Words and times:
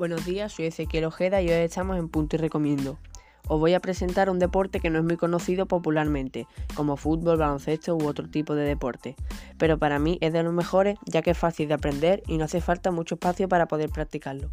Buenos 0.00 0.24
días, 0.24 0.54
soy 0.54 0.64
Ezequiel 0.64 1.04
Ojeda 1.04 1.42
y 1.42 1.50
hoy 1.50 1.56
estamos 1.56 1.98
en 1.98 2.08
Punto 2.08 2.36
y 2.36 2.38
Recomiendo. 2.38 2.96
Os 3.48 3.60
voy 3.60 3.74
a 3.74 3.80
presentar 3.80 4.30
un 4.30 4.38
deporte 4.38 4.80
que 4.80 4.88
no 4.88 4.98
es 4.98 5.04
muy 5.04 5.18
conocido 5.18 5.66
popularmente, 5.66 6.46
como 6.74 6.96
fútbol, 6.96 7.36
baloncesto 7.36 7.94
u 7.94 8.06
otro 8.06 8.26
tipo 8.26 8.54
de 8.54 8.64
deporte, 8.64 9.14
pero 9.58 9.78
para 9.78 9.98
mí 9.98 10.16
es 10.22 10.32
de 10.32 10.42
los 10.42 10.54
mejores 10.54 10.96
ya 11.04 11.20
que 11.20 11.32
es 11.32 11.36
fácil 11.36 11.68
de 11.68 11.74
aprender 11.74 12.22
y 12.26 12.38
no 12.38 12.46
hace 12.46 12.62
falta 12.62 12.90
mucho 12.90 13.16
espacio 13.16 13.46
para 13.46 13.68
poder 13.68 13.90
practicarlo. 13.90 14.48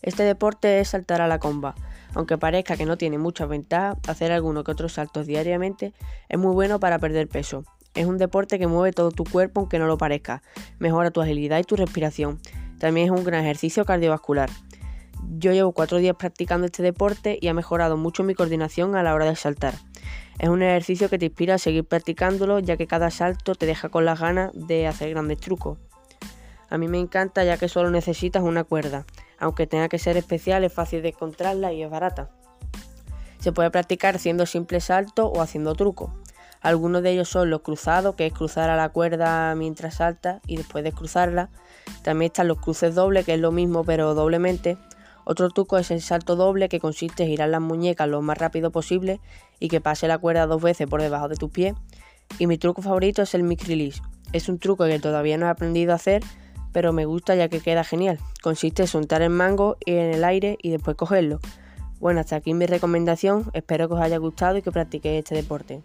Este 0.00 0.22
deporte 0.22 0.78
es 0.78 0.90
saltar 0.90 1.20
a 1.20 1.26
la 1.26 1.40
comba. 1.40 1.74
Aunque 2.14 2.38
parezca 2.38 2.76
que 2.76 2.86
no 2.86 2.96
tiene 2.96 3.18
muchas 3.18 3.48
ventajas, 3.48 3.98
hacer 4.06 4.30
alguno 4.30 4.62
que 4.62 4.70
otros 4.70 4.92
saltos 4.92 5.26
diariamente 5.26 5.92
es 6.28 6.38
muy 6.38 6.54
bueno 6.54 6.78
para 6.78 7.00
perder 7.00 7.26
peso. 7.26 7.64
Es 7.94 8.06
un 8.06 8.16
deporte 8.16 8.60
que 8.60 8.68
mueve 8.68 8.92
todo 8.92 9.10
tu 9.10 9.24
cuerpo 9.24 9.58
aunque 9.58 9.80
no 9.80 9.88
lo 9.88 9.98
parezca, 9.98 10.40
mejora 10.78 11.10
tu 11.10 11.20
agilidad 11.20 11.58
y 11.58 11.64
tu 11.64 11.74
respiración. 11.74 12.38
También 12.80 13.12
es 13.12 13.16
un 13.16 13.24
gran 13.24 13.44
ejercicio 13.44 13.84
cardiovascular. 13.84 14.50
Yo 15.38 15.52
llevo 15.52 15.72
cuatro 15.72 15.98
días 15.98 16.16
practicando 16.16 16.66
este 16.66 16.82
deporte 16.82 17.38
y 17.40 17.48
ha 17.48 17.54
mejorado 17.54 17.96
mucho 17.98 18.24
mi 18.24 18.34
coordinación 18.34 18.96
a 18.96 19.02
la 19.02 19.14
hora 19.14 19.26
de 19.26 19.36
saltar. 19.36 19.74
Es 20.38 20.48
un 20.48 20.62
ejercicio 20.62 21.10
que 21.10 21.18
te 21.18 21.26
inspira 21.26 21.56
a 21.56 21.58
seguir 21.58 21.84
practicándolo 21.84 22.58
ya 22.58 22.78
que 22.78 22.86
cada 22.86 23.10
salto 23.10 23.54
te 23.54 23.66
deja 23.66 23.90
con 23.90 24.06
las 24.06 24.18
ganas 24.18 24.50
de 24.54 24.86
hacer 24.86 25.10
grandes 25.10 25.38
trucos. 25.38 25.78
A 26.70 26.78
mí 26.78 26.88
me 26.88 26.98
encanta 26.98 27.44
ya 27.44 27.58
que 27.58 27.68
solo 27.68 27.90
necesitas 27.90 28.42
una 28.42 28.64
cuerda. 28.64 29.04
Aunque 29.38 29.66
tenga 29.66 29.90
que 29.90 29.98
ser 29.98 30.16
especial, 30.16 30.64
es 30.64 30.72
fácil 30.72 31.02
de 31.02 31.08
encontrarla 31.08 31.74
y 31.74 31.82
es 31.82 31.90
barata. 31.90 32.30
Se 33.40 33.52
puede 33.52 33.70
practicar 33.70 34.16
haciendo 34.16 34.46
simple 34.46 34.80
salto 34.80 35.26
o 35.26 35.42
haciendo 35.42 35.74
truco. 35.74 36.14
Algunos 36.60 37.02
de 37.02 37.12
ellos 37.12 37.28
son 37.28 37.48
los 37.48 37.62
cruzados, 37.62 38.14
que 38.16 38.26
es 38.26 38.32
cruzar 38.32 38.68
a 38.68 38.76
la 38.76 38.90
cuerda 38.90 39.54
mientras 39.54 39.94
salta 39.96 40.40
y 40.46 40.56
después 40.56 40.84
de 40.84 40.92
cruzarla. 40.92 41.48
También 42.02 42.30
están 42.30 42.48
los 42.48 42.58
cruces 42.58 42.94
dobles, 42.94 43.24
que 43.24 43.34
es 43.34 43.40
lo 43.40 43.50
mismo 43.50 43.84
pero 43.84 44.14
doblemente. 44.14 44.76
Otro 45.24 45.48
truco 45.50 45.78
es 45.78 45.90
el 45.90 46.02
salto 46.02 46.36
doble, 46.36 46.68
que 46.68 46.80
consiste 46.80 47.22
en 47.22 47.30
girar 47.30 47.48
las 47.48 47.60
muñecas 47.60 48.08
lo 48.08 48.20
más 48.20 48.36
rápido 48.36 48.70
posible 48.70 49.20
y 49.58 49.68
que 49.68 49.80
pase 49.80 50.08
la 50.08 50.18
cuerda 50.18 50.46
dos 50.46 50.60
veces 50.60 50.86
por 50.86 51.00
debajo 51.00 51.28
de 51.28 51.36
tu 51.36 51.50
pie. 51.50 51.74
Y 52.38 52.46
mi 52.46 52.58
truco 52.58 52.82
favorito 52.82 53.22
es 53.22 53.34
el 53.34 53.42
mix 53.42 53.66
release. 53.66 54.02
Es 54.32 54.48
un 54.48 54.58
truco 54.58 54.84
que 54.84 54.98
todavía 54.98 55.38
no 55.38 55.46
he 55.46 55.50
aprendido 55.50 55.92
a 55.92 55.96
hacer, 55.96 56.22
pero 56.72 56.92
me 56.92 57.04
gusta 57.04 57.34
ya 57.34 57.48
que 57.48 57.60
queda 57.60 57.84
genial. 57.84 58.18
Consiste 58.42 58.82
en 58.82 58.88
soltar 58.88 59.22
el 59.22 59.30
mango 59.30 59.76
en 59.86 60.14
el 60.14 60.24
aire 60.24 60.58
y 60.62 60.70
después 60.70 60.96
cogerlo. 60.96 61.40
Bueno, 61.98 62.20
hasta 62.20 62.36
aquí 62.36 62.54
mi 62.54 62.66
recomendación. 62.66 63.50
Espero 63.54 63.88
que 63.88 63.94
os 63.94 64.00
haya 64.00 64.18
gustado 64.18 64.56
y 64.56 64.62
que 64.62 64.72
practiquéis 64.72 65.18
este 65.18 65.34
deporte. 65.34 65.82